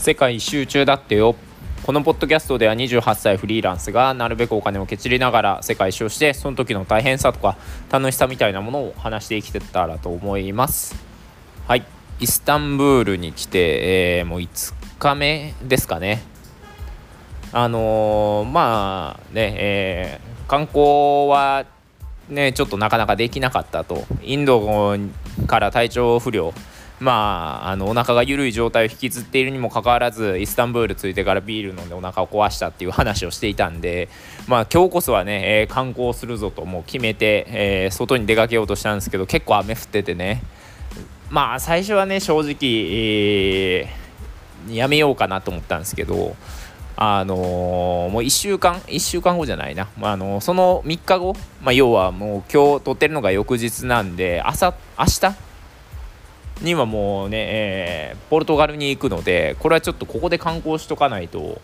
[0.00, 1.36] 世界一周中だってよ。
[1.84, 7.58] このポッドキャストでは28歳フリーランスがなるべくお金をけちりながら世界一周してその時の大変さとか
[7.90, 10.94] 楽しさみたいなものを話して生きてたらと思います。
[11.68, 11.84] はい。
[12.18, 16.22] イスタンブールに来て、えー、もう5日目ですかね。
[17.52, 21.66] あのー、まあね、えー、観光は
[22.30, 24.06] ねちょっとなかなかできなかったと。
[24.22, 24.96] インド
[25.46, 26.54] から体調不良
[27.00, 34.10] まあ、あのお腹が緩い状態を引きずっているにもかかわらずイスタンブール着いてからビール飲んでお腹を壊したっていう話をしていたんで、
[34.46, 40.42] まあ、今日こそはね、えー、観光するぞともう決めて、えー、外に出かけようとしたんですけど結構雨降っててね。
[41.30, 46.34] まあ最初はね正直、えー、やめようかなと思ったんですけど
[46.96, 55.49] あのー、もう1週間1週間後じゃないな、まあ、のー、その3日後、まあ、要はもう今日撮ってるのが翌日なんで朝明日
[56.60, 61.60] にはもうね、えー、ポルトガルに行くのでこれはちょっとここで観光しとかないと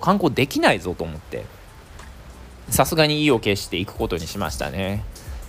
[0.00, 1.44] 観光できないぞと思って
[2.68, 5.04] さすがに意を決して行くことにしましたね。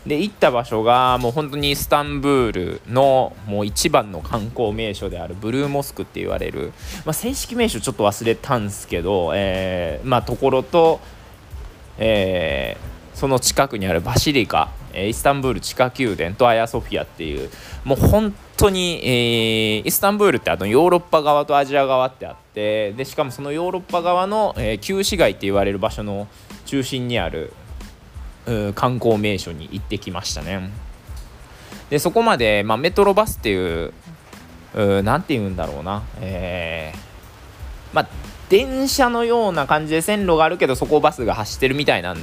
[0.08, 6.74] で行った場所がもう本当にイスタンブールのもう一番の観光名所であるブルーモスクって言われる、
[7.06, 11.00] まあ、正式名称ちょっと忘れたんですけど、えー、まあところと、
[12.00, 17.50] えーその近くにあるバシリカ、えイスタンブール地下宮殿とアヤソフィアっていう
[17.84, 26.28] もう本当に、えー、イスタンブールってあのヨーロッパ側とアジア側ってあってでしかもそのヨーロッパ側の、えー、旧市街って言われる場所の
[26.66, 27.54] 中心にある
[28.76, 30.72] 観光名所に行ってきましたね。
[31.90, 33.94] でそこまで、まあ、メトロバスっていう
[34.74, 38.08] 何て言うんだろうなえー、まあ
[38.50, 42.16] 電車のような感じで線路があるけどそこをバスが走ってるみたいな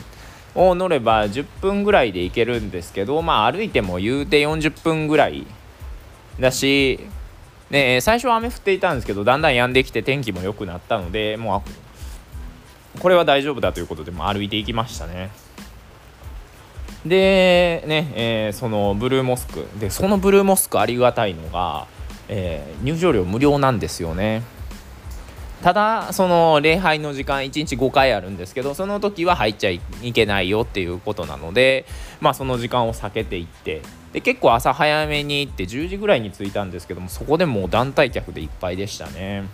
[0.54, 5.46] を乗れば10分ぐらいで行けるんですけどまあ歩いても言うて40分ぐらい
[6.40, 7.00] だし、
[7.70, 11.62] ね、最初は雨降っていたんですけどだんだん止んできて天気も良くなったのでも
[12.96, 15.30] うこれは大丈夫だということでも歩いていきましたね。
[17.06, 21.86] でね、えー、そのブルーモスクでそのブルーモスクありがたいのが、
[22.28, 24.42] えー、入場料無料なんですよね。
[25.62, 29.80] ただその礼拝の時間1日5回あるんですけどその時は入っちゃい
[30.12, 31.84] けないよっていうことなので
[32.20, 33.82] まあその時間を避けていって
[34.12, 39.44] で結構朝早めに行って10時ぐらいに着いたんですけどもそこでもう団体客でいっぱいでしたね。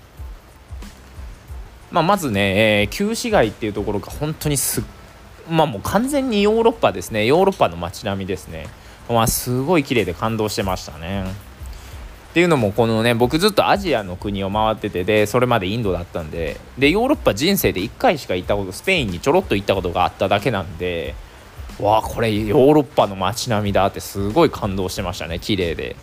[1.90, 4.82] まあ、まずね、えー、旧市街っていうところが本当にす
[5.48, 8.66] まあもう完全にヨーロッパですねヨーロッパの街並みですね
[9.08, 11.24] まあすごい綺麗で感動してましたね。
[12.34, 21.14] っていうのもこのね僕ずっとアジアの国を回っててでそれまでインドだったんででヨーロッパ人生で1回しか行ったことスペインにちょろっと行ったことがあっただけなんで
[21.78, 25.94] わあこれヨーロッパの街並みだってすごい感動してましたね綺麗で。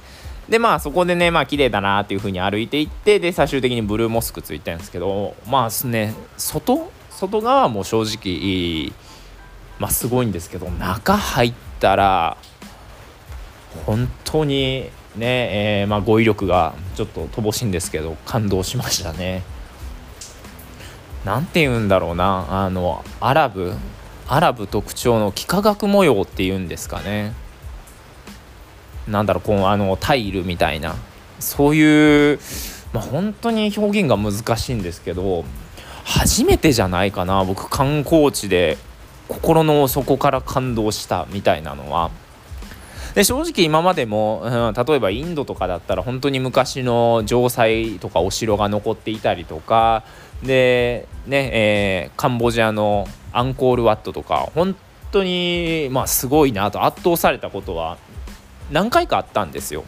[0.48, 8.94] でまあそこでねまあ綺麗だなっていう風に歩いていってで最終的にブルーモスク着いたんですけどまあね外外側も正直
[9.80, 12.38] まあすごいんですけど中入ったら
[13.86, 19.44] 本当にねえー、まあ、語彙力がちょっと乏しいんですけど感動しましたね。
[21.26, 23.74] なんて言うんだろうなあのアラブ
[24.28, 27.34] アラブ特徴の幾何学模様っていうんですかね。
[29.08, 30.96] なんだろうこうあのタイルみたいな。
[31.42, 32.40] そういう、
[32.94, 35.44] まあ、本当に表現が難しいんですけど
[36.06, 38.78] 初めてじゃないかな僕観光地で
[39.28, 42.12] 心の底から感動したみたいなのは。
[43.14, 50.04] で正直今までも、うん、例えばインドとかだったら本当に昔の城塞とかお城が残っていたりとか
[50.44, 54.76] でね、えー、カンボジアのアンコールワットとか本
[55.12, 57.98] 当にまあすごいなと圧倒されたことは
[58.72, 59.84] 何回かあったんですよ。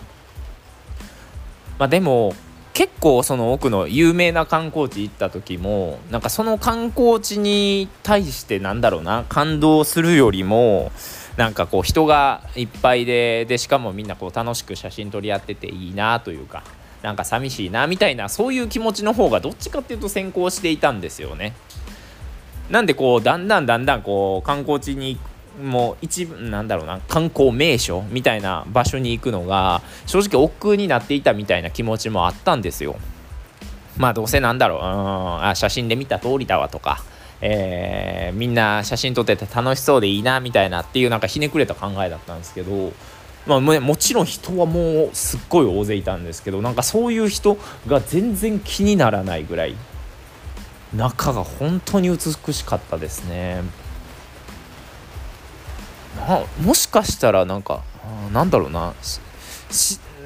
[1.79, 2.35] まあ、でも
[2.73, 10.91] 結構その奥の有名な観光地行った時もなんかその観光地に対してなんだろうな感動するよりも
[11.37, 16.63] なんかこう人がいっぱいででしかもみんなこう楽しく写真撮り合ってていいなというか
[17.01, 21.53] なんか寂しいなみたいなそういう気持ちの方がどっちかっていうと先行していたんですよね。
[22.69, 25.19] なんでこうだんだんだんだんこう観光地に
[25.61, 32.95] もう一部なんだろうな観光名所みたいな場所に行くのが正直億劫になっていたみたいな気持ちもあったんですよ。
[33.97, 37.03] まあどうせなんだろううんあ写真で見た通りだわとか
[37.41, 42.93] えー、みんな写真撮ってて楽しそうでいいなみたいなっていうなんかひねくれた考えだったんですけど、
[43.45, 47.57] まあ、もちろん人はもうすっごい大勢いたんですけどなんかそういう人
[47.87, 49.75] が全然気にならないぐらい
[50.95, 53.61] 中が本当に美しかったですね。
[56.61, 57.83] もしかしたらなんか
[58.31, 58.93] なんだろうな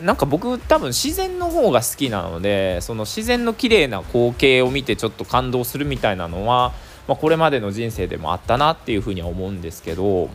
[0.04, 6.74] なんか僕多分自然の方が好きなのでその自然の綺麗な光景を見てちょっと感動するみたいなのは、
[7.08, 10.30] まあ、これまでの人生でもあったなっていうふうには思うんですけど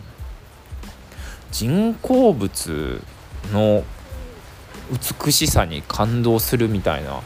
[1.51, 3.03] 人工物
[3.53, 3.85] の
[5.25, 7.21] 美しさに感動するみたいな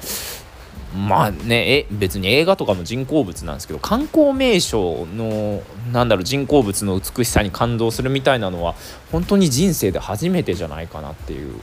[0.96, 5.62] まあねえ別に映画とかも人工物なんですけど観光名所の
[5.92, 8.74] なんだろう人工物の美しさに感動するみたいなのは
[9.12, 11.60] 本当に人生で初めてじゃないかなっていう。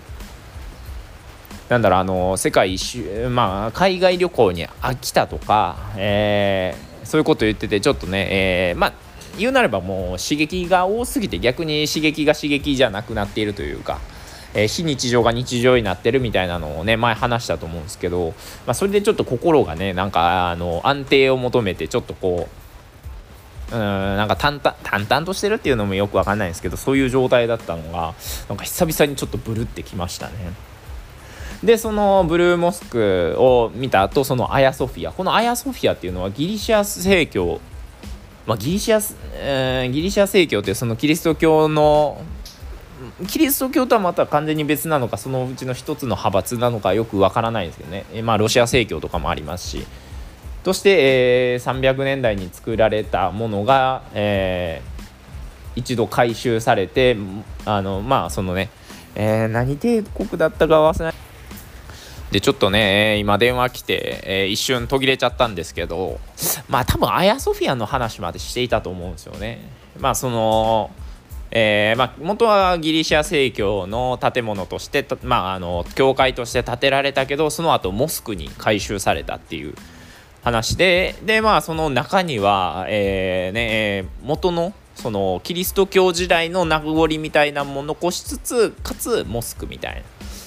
[1.69, 8.93] なんだろうあの世界一周まあ海外旅行に飽きたとか、えー、そういうこと言っててちょっとね、えー、まあ
[9.37, 13.99] 言うなればもう刺激が多すぎて逆に刺激が刺激じゃなくなっているというか。
[14.55, 18.35] えー、非日常が日常になってるみたいなのをね前話したと思うんですけど、
[18.67, 22.47] まあ、それでちょっと心がねなんかあの安定を求めてちょっとこ
[23.71, 28.13] ううんなんか淡々淡々としてるっていうのもよくわかんないんですけどそういう状態だったのが
[28.47, 30.33] なんか久々にちょっとブルってきましたね。
[31.63, 37.61] でそのブルーモスクを見た後そのアヤソフィアこのアヤソフィアっていうのはギリシャ正教
[38.45, 42.21] まあ、ギリシャ、えー、ギリシャ正教ってそのキリスト教の
[43.27, 49.85] キリスト教とはまた完全に別なのかそのうちの一つの派閥なのかよくわからないんですけどね、えまあ、ロシア正教とかもありますし。
[50.63, 57.17] として、えー、300年代に作られたものが、えー、一度回収されて
[57.65, 58.69] あのまあそのね、
[59.15, 61.13] えー、何帝国だったか忘れない。
[62.33, 66.19] でちょっとね今電話来て、えー、一瞬途切れちゃったんですけど
[66.67, 69.59] まあ多分アヤソフィアの話までしていたと思うんですよね。
[69.99, 70.89] まあその
[71.55, 79.75] えー、まあ、元はギリシャ正教の建物として、まあ、あの教会として建てられたけどその後モスクに改修されたっていう
[80.43, 90.01] 話でで、まあ、その中には、えーね、元のそのキリスト教時代の名残みたいなものを残しつつかつモスクみたいな。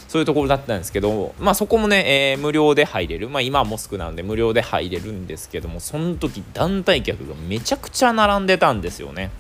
[0.09, 9.31] そういうところだったんですけど、まあ、そこもね、えー、無料で入れる、まあ、今はモスクなので無料で入れるんですけどもその時団体客がめちゃくちゃ並んでたんですよね。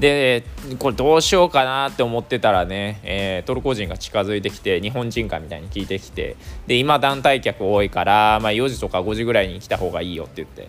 [0.00, 0.44] で
[0.78, 6.36] これどうしようかなって思ってたらね、えー、トルコ人が近づいてきて日本人かみたいに聞いてきて
[6.66, 10.68] で今団体客多いから、まあ、4時とか5時ぐらいに来た方がいいよって言って。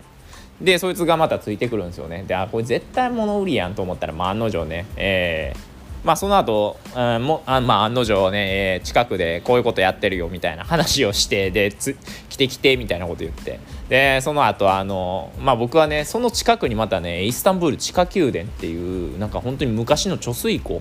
[0.62, 2.24] でそいつがまたついてくるんですよね。
[2.26, 5.67] であこれ絶対物売りやんと思ったら、まあ、案の定ね、えー
[6.08, 11.98] まあその後、うん、もあまあ案の定ね、えー、近くでこういうことやってるよみたいな話をしてでつ
[12.30, 13.60] 来て来てみたいなこと言って。
[13.90, 20.80] でその後あのまあ僕はねその近くにまたねイスタンブール地下宮殿っていうなんか本当に昔の貯水湖。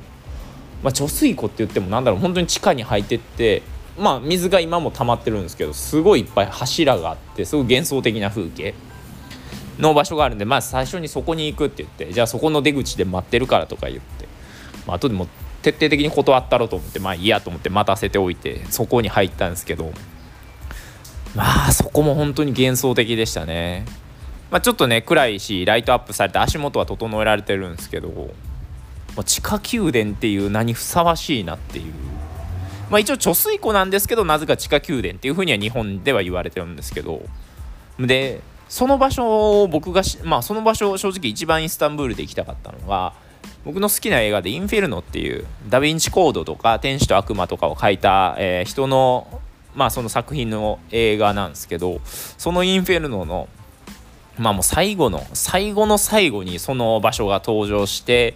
[0.82, 3.64] まあ貯水湖って言ってもなんだろう本当に地下に入ってって
[4.00, 8.74] まあ水が今も溜まってるんですけどすごいいっぱい柱があってすごい幻想的な風景。
[9.80, 14.17] の場所があるんでまず最初にそこに行くって言ってじゃあそこの出口で待ってるからとか言って
[14.88, 15.28] まあ後でも
[15.62, 19.92] 徹底的に断ったろうと思ってまあいいやと思って待たせておいてそこに入ったんですけど
[21.36, 23.86] まあそこも本当に幻想的でしたね。
[24.50, 28.08] まあ、ちょっとね暗いしライトアップされて足元は整えられてるんですけど、
[29.16, 31.94] まあ、地下宮殿っていう名にふさわしいなっていう。
[32.90, 37.22] まあ、一応貯水湖なんですけどなぜか地下宮殿っていうふうには日本では言われてるんですけど
[38.00, 38.40] で
[38.70, 43.14] その場所を僕がまあその場所正直一番イスタンブールで行きたかったのが
[43.68, 49.28] 僕の好きな映画で「インフェルノ」っていうダ・ヴィンチコードとか「天使と悪魔」とかを書いた、えー、人の
[49.76, 53.50] まあその作品の映画なんですけどその「インフェルノ」の
[54.40, 58.36] まあもう最後の最後の最後にその場所が登場して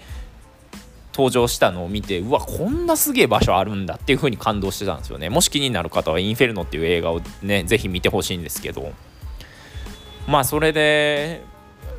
[1.13, 5.29] 登場したのを見てうわこんなすげえ場所あるんだっていう風に感動してたんですよね。
[5.29, 8.91] もし気になる方は「インフェルノ」っていう映画をね是非見てほしいんですけど。
[10.27, 11.41] まあそれで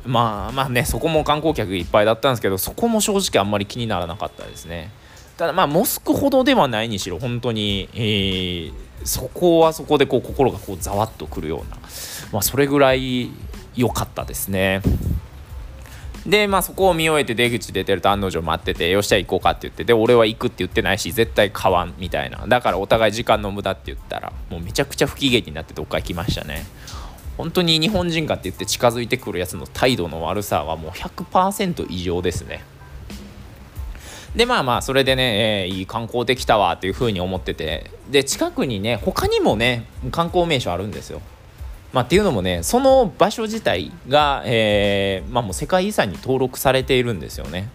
[0.05, 4.91] まあまあねそこも観光客いっぱいだったんですけどそこも正直あんまり気にならなかったですね。
[5.37, 11.77] ただまあモスクほどではないにしろ本当に、えー、そこはそこでこう心がこうざわっとくるような、
[12.31, 13.31] まあ、それぐらい
[13.75, 14.81] 良かったですね。
[16.25, 22.45] でまあそこを見終えて出口出てると案の定待っててよっしゃ行こうかって言ってで俺は行くって言ってないし絶対買わんみたいな。
[22.47, 26.65] だからお互い時間の無駄って言ったらもうめちゃくちゃ不機嫌になってどっか行きましたね。
[27.37, 32.63] 本当に日本人かって言って近づいてくるやつの態度の悪さはもう100%異常ですね。
[34.35, 37.91] でまあまあそれでね、えー、いい観光できたわっていうふうに思ってて。
[38.09, 41.21] で近くにね他にもね観光名所あるんですよ。
[41.93, 47.69] まあ、っていうのもねその場所自体が、えーまあ、もう世界遺産に登録されているんですよね。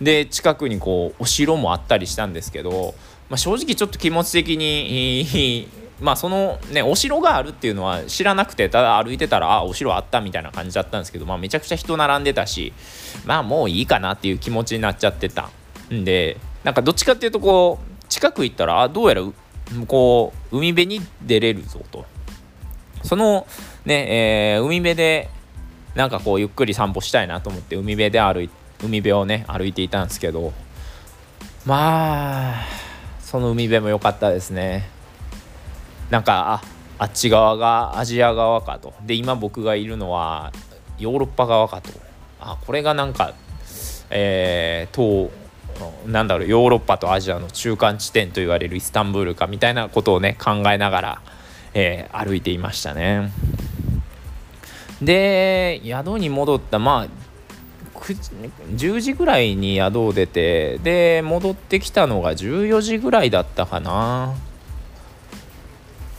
[0.00, 2.94] で近くにこうお城もあったりしたんですけど、
[3.28, 5.68] まあ、正直ちょっと気持ち的に
[6.00, 12.72] まあそのねお城があるっていうのは知らなくてただ歩いてたらあお城あったみたいな感じだったんですけど、まあ、めちゃくちゃ人並んでたし
[13.24, 15.50] まあもういいかなっていう気持ちになっちゃってた。
[15.92, 19.22] んでなんかどっちかっていうとこう近く行ったらあどうやら
[19.86, 22.06] こう海辺に出れるぞと。
[23.02, 23.46] その
[23.84, 25.30] ね、えー、海辺で
[25.94, 28.50] なんかこうゆっくり散歩したいなと思って海辺で歩い
[28.82, 30.52] 海辺をね歩いていたんですけど
[31.64, 32.66] まあ
[33.20, 34.97] その海辺も良かったですね。
[36.10, 36.62] なんかあ
[36.98, 38.94] あっち側がアジア側かと。
[39.02, 40.52] で今僕がいるのは
[40.98, 41.90] ヨーロッパ側かと。
[42.40, 43.34] あこれがなんか
[44.10, 45.30] えー、東
[46.06, 51.22] なんだろうヨーロッパとアジアの中間地点と言われるイスタンブールかみたいなことをね考えながら、
[51.74, 53.30] えー、歩いていましたね。
[55.02, 57.28] で宿に戻ったまあ
[57.94, 64.34] 10時ぐらいに宿を出てで戻ってきたのが14時ぐらいだったかな。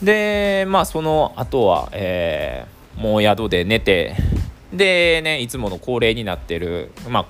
[0.02, 4.16] でまあその後は、えー、もう宿で寝て
[4.72, 7.26] でねいつもの恒例になってるまあ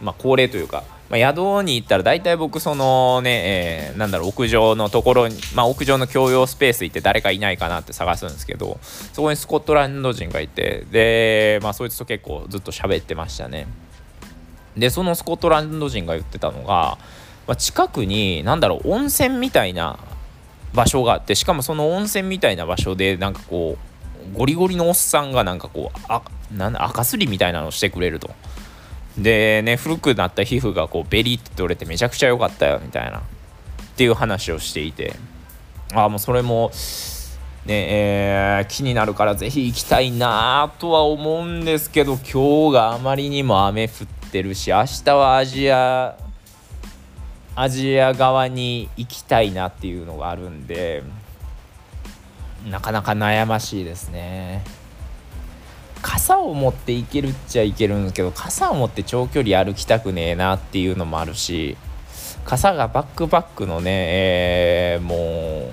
[0.00, 8.78] まあ恒例というかまあ、宿に行ったら大体僕そのね、えー、なんだろう屋上のところに、まあ、屋上の共用スペース行って誰かいないかなって探すんですけど
[9.12, 13.66] そこにスコットランド人がいてで、まあ、そいつと結構ずっと喋ってましたね。
[14.76, 16.96] でそのスコットランド人が言ってたのが、
[17.48, 19.98] まあ、近くに何だろう温泉みたいな
[20.74, 23.76] 場所があってしかもその温泉みたいな場所でなんかこ
[24.34, 26.22] うゴリゴリのおっさんがなんかこうあ
[26.56, 28.30] なん赤すりみたいなのをしてくれると。
[29.18, 33.22] でね古くなった皮膚がこうベリって取れてめちゃくちゃ良かったよみたいなっ
[33.96, 35.14] ていう話をしていて
[35.92, 36.70] ああもうそれも
[37.66, 46.16] ねえー、気になるからぜひ行きたいなとは思うんですけど今日があまりにも雨降ってるし明日はアジア
[47.60, 51.02] アジア側に行きたいなっていうのがあるんで
[52.70, 54.64] なかなか悩ましいですね。
[56.00, 61.76] 傘を持って行けるっちゃいけるんですけど傘を持って長距離歩きたくねえなっていうのもあるし
[62.46, 64.06] 傘がバックパックのね、
[64.94, 65.70] えー、も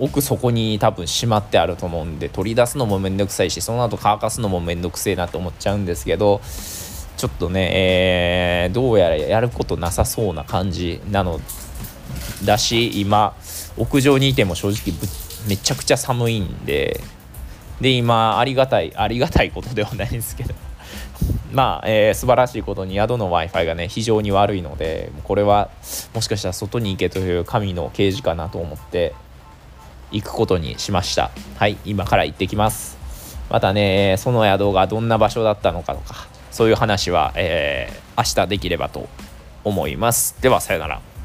[0.00, 6.40] う奥底に多分しまってあると思うんで取り出すのもめんどくさいしその後乾かすのもめんどくせえなと思っちゃうんですけど
[7.16, 11.40] ちょっとね、えー、どうやらやることなさそうな感じなの
[12.44, 13.34] だし今
[13.76, 14.94] 屋上にいても正直
[15.48, 17.00] めちゃくちゃ寒いんで
[17.80, 20.54] で今ありがたいありがたいことではないんですけど。
[21.52, 25.70] まあ、えー、素晴らしいことに宿の w i f i がね非常に悪いのでこれは
[26.12, 29.14] もしかしたら外に行けという神の啓示かなと思って
[30.10, 31.30] 行くことにしました。
[31.56, 32.98] はい今から行ってきます。
[33.48, 39.10] またねその宿がどんな場所だったのかとかそういう話は、えー、明日できればと
[39.62, 40.40] 思います。
[40.40, 41.15] ではさよなら。